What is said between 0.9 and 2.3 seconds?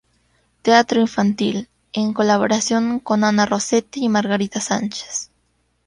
infantil, en